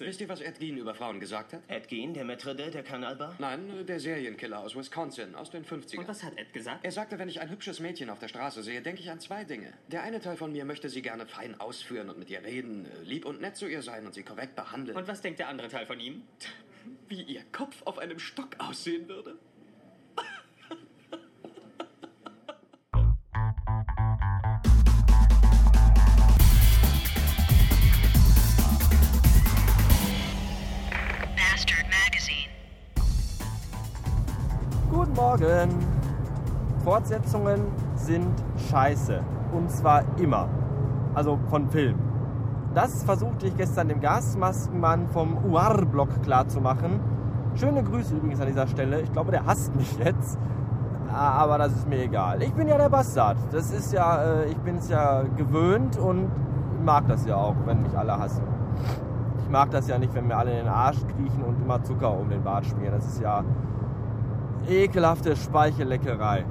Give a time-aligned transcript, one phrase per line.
[0.00, 1.62] Wisst ihr, was Ed Gein über Frauen gesagt hat?
[1.66, 3.34] Ed Gein, der Maître der Kanalbar?
[3.40, 5.98] Nein, der Serienkiller aus Wisconsin, aus den 50ern.
[5.98, 6.84] Und was hat Ed gesagt?
[6.84, 9.42] Er sagte, wenn ich ein hübsches Mädchen auf der Straße sehe, denke ich an zwei
[9.42, 9.72] Dinge.
[9.88, 13.24] Der eine Teil von mir möchte sie gerne fein ausführen und mit ihr reden, lieb
[13.24, 14.96] und nett zu ihr sein und sie korrekt behandeln.
[14.96, 16.22] Und was denkt der andere Teil von ihm?
[17.08, 19.38] wie ihr Kopf auf einem Stock aussehen würde?
[35.08, 35.68] Guten Morgen.
[36.84, 37.62] Fortsetzungen
[37.94, 38.28] sind
[38.68, 39.20] scheiße.
[39.52, 40.48] Und zwar immer.
[41.14, 41.98] Also von Film.
[42.74, 47.00] Das versuchte ich gestern dem Gasmaskenmann vom UAR-Blog klarzumachen.
[47.54, 49.00] Schöne Grüße übrigens an dieser Stelle.
[49.00, 50.38] Ich glaube, der hasst mich jetzt.
[51.10, 52.42] Aber das ist mir egal.
[52.42, 53.38] Ich bin ja der Bastard.
[53.50, 56.28] Das ist ja, äh, ich bin es ja gewöhnt und
[56.84, 58.42] mag das ja auch, wenn mich alle hassen.
[59.42, 62.12] Ich mag das ja nicht, wenn mir alle in den Arsch kriechen und immer Zucker
[62.12, 62.92] um den Bart schmieren.
[62.94, 63.42] Das ist ja
[64.68, 66.44] ekelhafte Speichelleckerei.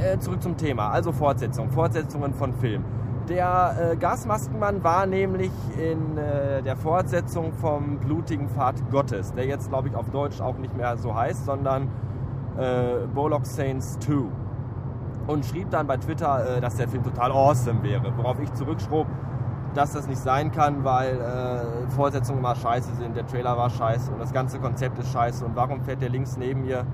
[0.00, 2.84] Äh, zurück zum Thema, also Fortsetzung, Fortsetzungen von Film.
[3.28, 9.68] Der äh, Gasmaskenmann war nämlich in äh, der Fortsetzung vom blutigen Pfad Gottes, der jetzt,
[9.68, 11.88] glaube ich, auf Deutsch auch nicht mehr so heißt, sondern
[12.58, 14.24] äh, Bollock Saints 2.
[15.28, 19.06] Und schrieb dann bei Twitter, äh, dass der Film total awesome wäre, worauf ich zurückschrob,
[19.74, 24.10] dass das nicht sein kann, weil äh, Fortsetzungen immer scheiße sind, der Trailer war scheiße
[24.10, 26.84] und das ganze Konzept ist scheiße und warum fährt der links neben mir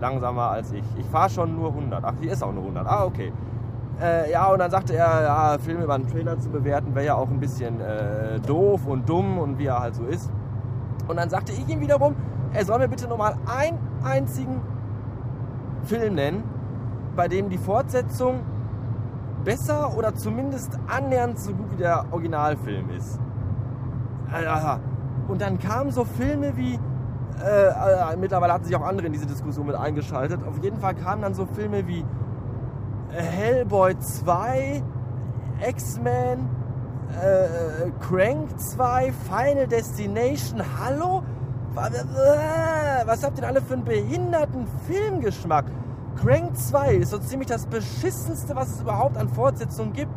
[0.00, 0.84] langsamer als ich?
[0.98, 2.04] Ich fahre schon nur 100.
[2.04, 2.86] Ach, hier ist auch nur 100.
[2.86, 3.32] Ah, okay.
[4.00, 7.14] Äh, ja, und dann sagte er, ja, Filme über einen Trailer zu bewerten wäre ja
[7.14, 10.30] auch ein bisschen äh, doof und dumm und wie er halt so ist.
[11.06, 12.14] Und dann sagte ich ihm wiederum,
[12.52, 14.60] er soll mir bitte nochmal einen einzigen
[15.82, 16.44] Film nennen,
[17.16, 18.40] bei dem die Fortsetzung
[19.44, 23.18] besser oder zumindest annähernd so gut wie der Originalfilm ist.
[24.32, 24.78] Äh,
[25.28, 26.78] Und dann kamen so Filme wie,
[27.42, 30.94] äh, äh, mittlerweile hatten sich auch andere in diese Diskussion mit eingeschaltet, auf jeden Fall
[30.94, 32.04] kamen dann so Filme wie
[33.12, 34.82] äh, Hellboy 2,
[35.66, 36.48] X-Men,
[37.20, 41.22] äh, Crank 2, Final Destination, hallo?
[41.72, 45.66] Was habt ihr denn alle für einen behinderten Filmgeschmack?
[46.16, 50.12] Crank 2 ist so ziemlich das beschissenste, was es überhaupt an Fortsetzungen gibt.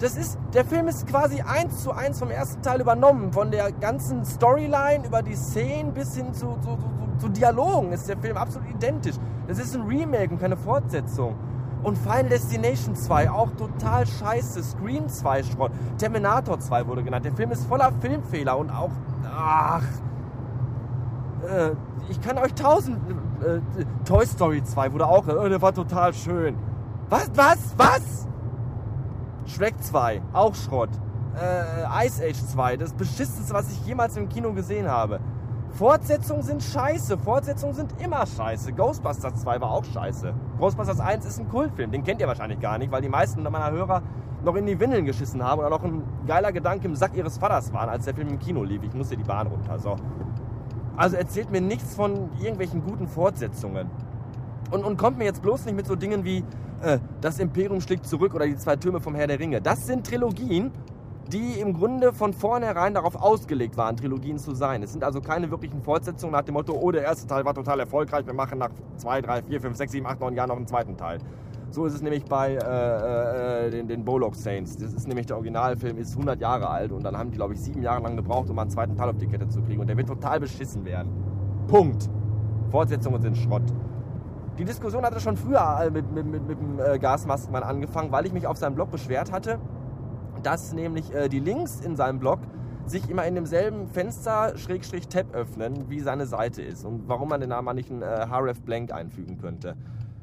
[0.00, 3.32] Das ist, der Film ist quasi eins zu eins vom ersten Teil übernommen.
[3.32, 6.78] Von der ganzen Storyline über die Szenen bis hin zu, zu, zu,
[7.18, 9.16] zu Dialogen ist der Film absolut identisch.
[9.46, 11.36] Das ist ein Remake und keine Fortsetzung.
[11.82, 14.62] Und Final Destination 2, auch total scheiße.
[14.62, 15.72] Scream 2 Schrott.
[15.98, 17.26] Terminator 2 wurde genannt.
[17.26, 18.90] Der Film ist voller Filmfehler und auch.
[19.24, 19.82] Ach.
[21.46, 21.72] Äh,
[22.08, 22.98] ich kann euch tausend.
[23.42, 23.60] Äh,
[24.06, 25.28] Toy Story 2 wurde auch.
[25.28, 26.56] Äh, der war total schön.
[27.10, 27.30] Was?
[27.34, 27.74] Was?
[27.76, 28.29] Was?
[29.46, 30.90] Shrek 2, auch Schrott.
[31.34, 35.20] Äh, Ice Age 2, das beschissenste, was ich jemals im Kino gesehen habe.
[35.72, 37.18] Fortsetzungen sind scheiße.
[37.18, 38.72] Fortsetzungen sind immer scheiße.
[38.72, 40.34] Ghostbusters 2 war auch scheiße.
[40.58, 41.90] Ghostbusters 1 ist ein Kultfilm.
[41.90, 44.02] Den kennt ihr wahrscheinlich gar nicht, weil die meisten meiner Hörer
[44.44, 47.72] noch in die Windeln geschissen haben oder noch ein geiler Gedanke im Sack ihres Vaters
[47.72, 48.82] waren, als der Film im Kino lief.
[48.82, 49.78] Ich musste die Bahn runter.
[49.78, 49.96] So.
[50.96, 53.90] Also erzählt mir nichts von irgendwelchen guten Fortsetzungen.
[54.70, 56.44] Und, und kommt mir jetzt bloß nicht mit so Dingen wie
[56.82, 59.60] äh, Das Imperium schlägt zurück oder die zwei Türme vom Herr der Ringe.
[59.60, 60.70] Das sind Trilogien,
[61.32, 64.82] die im Grunde von vornherein darauf ausgelegt waren, Trilogien zu sein.
[64.82, 67.80] Es sind also keine wirklichen Fortsetzungen nach dem Motto, oh, der erste Teil war total
[67.80, 70.66] erfolgreich, wir machen nach 2, 3, 4, 5, 6, 7, 8, 9 Jahren noch einen
[70.66, 71.18] zweiten Teil.
[71.70, 74.76] So ist es nämlich bei äh, äh, den, den Bollock Saints.
[74.76, 77.60] Das ist nämlich der Originalfilm, ist 100 Jahre alt und dann haben die, glaube ich,
[77.60, 79.80] sieben Jahre lang gebraucht, um einen zweiten Teil auf die Kette zu kriegen.
[79.80, 81.12] Und der wird total beschissen werden.
[81.68, 82.10] Punkt.
[82.70, 83.62] Fortsetzungen sind Schrott.
[84.58, 88.26] Die Diskussion hatte schon früher äh, mit, mit, mit, mit dem äh, Gasmaskenmann angefangen, weil
[88.26, 89.58] ich mich auf seinem Blog beschwert hatte,
[90.42, 92.40] dass nämlich äh, die Links in seinem Blog
[92.86, 96.84] sich immer in demselben Fenster Schrägstrich Tab öffnen, wie seine Seite ist.
[96.84, 99.76] Und warum man den Namen nicht einen äh, href Blank einfügen könnte.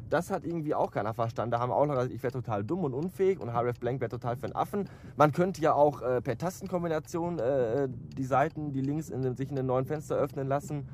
[0.09, 1.51] Das hat irgendwie auch keiner verstanden.
[1.51, 4.09] Da haben auch noch gesagt, ich wäre total dumm und unfähig und href Blank wäre
[4.09, 4.89] total für einen Affen.
[5.15, 9.57] Man könnte ja auch äh, per Tastenkombination äh, die Seiten, die Links in, sich in
[9.57, 10.87] einem neuen Fenster öffnen lassen.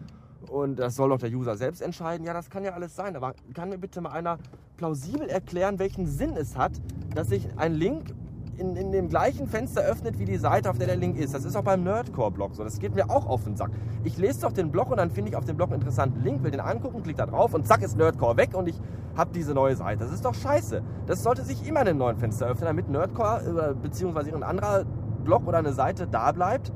[0.50, 2.26] Und das soll doch der User selbst entscheiden.
[2.26, 3.16] Ja, das kann ja alles sein.
[3.16, 4.38] Aber kann mir bitte mal einer
[4.78, 6.74] plausibel erklären, welchen Sinn es hat,
[7.16, 8.14] dass sich ein Link
[8.58, 11.34] in, in dem gleichen Fenster öffnet wie die Seite, auf der der Link ist.
[11.34, 12.64] Das ist auch beim Nerdcore-Blog so.
[12.64, 13.72] Das geht mir auch auf den Sack.
[14.04, 16.44] Ich lese doch den Blog und dann finde ich auf dem Blog einen interessanten Link,
[16.44, 18.80] will den angucken, klick da drauf und zack ist Nerdcore weg und ich
[19.16, 20.04] habe diese neue Seite.
[20.04, 20.82] Das ist doch scheiße.
[21.08, 24.86] Das sollte sich immer in einem neuen Fenster öffnen, damit Nerdcore äh, beziehungsweise irgendein anderer
[25.24, 26.72] Blog oder eine Seite da bleibt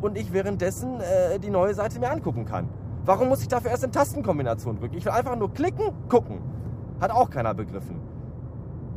[0.00, 2.68] und ich währenddessen äh, die neue Seite mir angucken kann.
[3.04, 4.96] Warum muss ich dafür erst eine Tastenkombination drücken?
[4.96, 6.38] Ich will einfach nur klicken, gucken.
[7.00, 7.96] Hat auch keiner begriffen.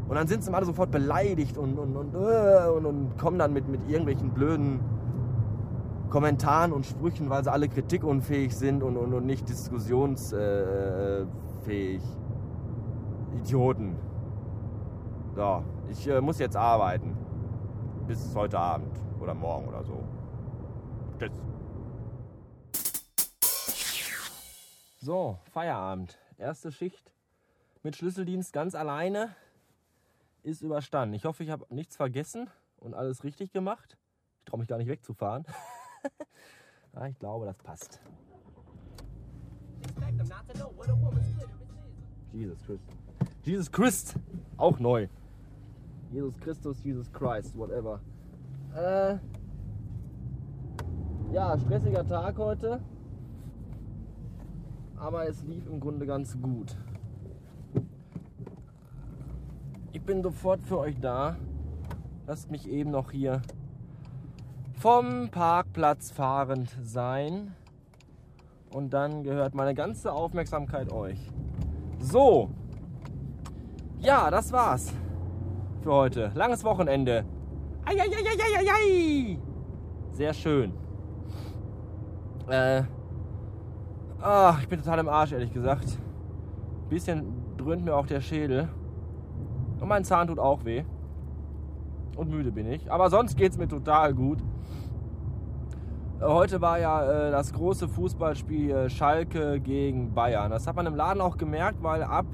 [0.07, 3.53] Und dann sind sie alle sofort beleidigt und, und, und, äh, und, und kommen dann
[3.53, 4.81] mit, mit irgendwelchen blöden
[6.09, 12.01] Kommentaren und Sprüchen, weil sie alle kritikunfähig sind und, und, und nicht diskussionsfähig.
[13.37, 13.95] Idioten.
[15.35, 17.17] So, ich äh, muss jetzt arbeiten.
[18.07, 20.03] Bis heute Abend oder morgen oder so.
[21.17, 21.31] Tschüss.
[25.03, 26.17] So, Feierabend.
[26.37, 27.11] Erste Schicht
[27.83, 29.35] mit Schlüsseldienst ganz alleine
[30.43, 31.13] ist überstanden.
[31.13, 33.97] Ich hoffe, ich habe nichts vergessen und alles richtig gemacht.
[34.39, 35.43] Ich traue mich gar nicht wegzufahren.
[36.93, 37.99] ja, ich glaube, das passt.
[42.31, 42.85] Jesus Christ.
[43.43, 44.15] Jesus Christ.
[44.55, 45.09] Auch neu.
[46.13, 47.99] Jesus Christus, Jesus Christ, whatever.
[48.73, 49.17] Äh,
[51.33, 52.81] ja, stressiger Tag heute.
[55.03, 56.77] Aber es lief im Grunde ganz gut.
[59.91, 61.35] Ich bin sofort für euch da.
[62.25, 63.41] Lasst mich eben noch hier
[64.79, 67.53] vom Parkplatz fahrend sein.
[68.71, 71.19] Und dann gehört meine ganze Aufmerksamkeit euch.
[71.99, 72.49] So.
[73.99, 74.93] Ja, das war's
[75.81, 76.31] für heute.
[76.33, 77.25] Langes Wochenende.
[77.83, 79.37] Eieieiei.
[80.13, 80.71] Sehr schön.
[82.47, 82.83] Äh.
[84.25, 85.83] Ach, ich bin total im Arsch, ehrlich gesagt.
[85.85, 87.25] Ein bisschen
[87.57, 88.69] dröhnt mir auch der Schädel.
[89.81, 90.85] Und mein Zahn tut auch weh.
[92.15, 92.89] Und müde bin ich.
[92.89, 94.41] Aber sonst geht's mir total gut.
[96.21, 100.51] Äh, heute war ja äh, das große Fußballspiel äh, Schalke gegen Bayern.
[100.51, 102.27] Das hat man im Laden auch gemerkt, weil ab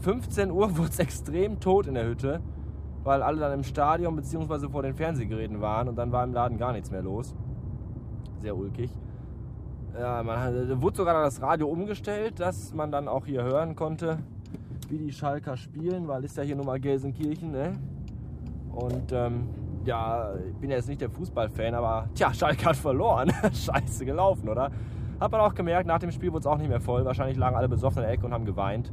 [0.00, 2.42] 15 Uhr wurde es extrem tot in der Hütte,
[3.02, 4.68] weil alle dann im Stadion bzw.
[4.68, 7.34] vor den Fernsehgeräten waren und dann war im Laden gar nichts mehr los.
[8.40, 8.90] Sehr ulkig.
[9.98, 14.18] Ja, man wurde sogar das Radio umgestellt, dass man dann auch hier hören konnte,
[14.88, 17.78] wie die Schalker spielen, weil ist ja hier nun mal Gelsenkirchen, ne?
[18.70, 19.48] Und ähm,
[19.84, 23.30] ja, ich bin ja jetzt nicht der Fußballfan, aber tja, Schalke hat verloren.
[23.52, 24.70] Scheiße gelaufen, oder?
[25.20, 27.04] Hat man auch gemerkt, nach dem Spiel wurde es auch nicht mehr voll.
[27.04, 28.90] Wahrscheinlich lagen alle besoffen in der Ecke und haben geweint.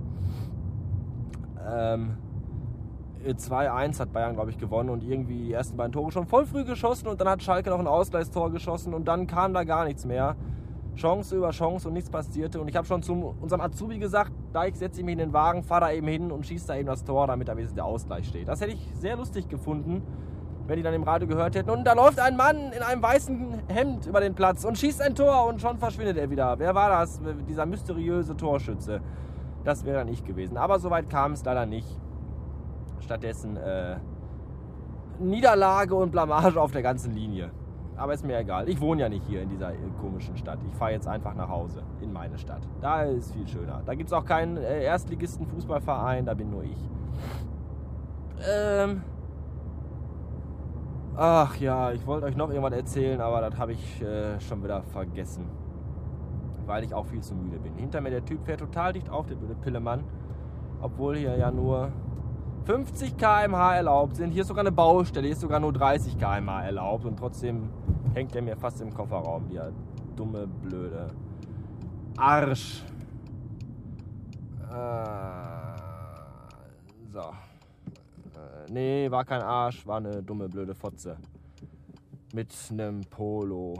[1.66, 2.18] Ähm,
[3.26, 6.64] 2-1 hat Bayern, glaube ich, gewonnen und irgendwie die ersten beiden Tore schon voll früh
[6.66, 10.06] geschossen und dann hat Schalke noch ein Ausgleichstor geschossen und dann kam da gar nichts
[10.06, 10.36] mehr.
[11.00, 12.60] Chance über Chance und nichts passierte.
[12.60, 15.64] Und ich habe schon zu unserem Azubi gesagt, da ich setze mich in den Wagen,
[15.64, 18.28] fahre da eben hin und schieße da eben das Tor, damit da wenigstens der Ausgleich
[18.28, 18.48] steht.
[18.48, 20.04] Das hätte ich sehr lustig gefunden,
[20.68, 21.70] wenn die dann im Radio gehört hätten.
[21.70, 25.16] Und da läuft ein Mann in einem weißen Hemd über den Platz und schießt ein
[25.16, 26.60] Tor und schon verschwindet er wieder.
[26.60, 27.20] Wer war das?
[27.48, 29.02] Dieser mysteriöse Torschütze.
[29.64, 30.58] Das wäre dann ich gewesen.
[30.58, 31.88] Aber soweit kam es leider nicht.
[33.00, 33.98] Stattdessen äh,
[35.20, 37.52] Niederlage und Blamage auf der ganzen Linie.
[38.00, 38.70] Aber ist mir egal.
[38.70, 40.60] Ich wohne ja nicht hier in dieser komischen Stadt.
[40.68, 42.62] Ich fahre jetzt einfach nach Hause in meine Stadt.
[42.82, 43.82] Da ist viel schöner.
[43.86, 46.90] Da gibt es auch keinen äh, Erstligisten-Fußballverein, da bin nur ich.
[48.50, 49.04] Ähm.
[51.16, 54.82] Ach ja, ich wollte euch noch irgendwas erzählen, aber das habe ich äh, schon wieder
[54.84, 55.46] vergessen
[56.70, 57.76] weil ich auch viel zu müde bin.
[57.76, 60.04] Hinter mir der Typ fährt total dicht auf, der Pillemann.
[60.82, 61.92] Obwohl hier ja nur
[62.66, 64.32] 50 km/h erlaubt sind.
[64.32, 67.70] Hier ist sogar eine Baustelle, hier ist sogar nur 30 km/h erlaubt und trotzdem
[68.14, 69.72] hängt er mir fast im Kofferraum, der
[70.16, 71.08] dumme, blöde
[72.18, 72.84] Arsch.
[74.70, 75.80] Äh,
[77.12, 77.20] so.
[77.20, 81.18] Äh, nee, war kein Arsch, war eine dumme, blöde Fotze.
[82.34, 83.74] Mit einem Polo.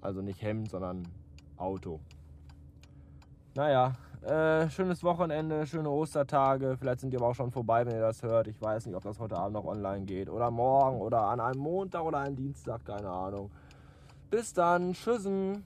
[0.00, 1.02] Also nicht Hemd, sondern
[1.56, 2.00] Auto.
[3.54, 3.92] Naja,
[4.24, 6.76] äh, schönes Wochenende, schöne Ostertage.
[6.78, 8.46] Vielleicht sind die aber auch schon vorbei, wenn ihr das hört.
[8.46, 10.28] Ich weiß nicht, ob das heute Abend noch online geht.
[10.28, 13.50] Oder morgen oder an einem Montag oder einem Dienstag, keine Ahnung.
[14.30, 15.64] Bis dann, tschüssen.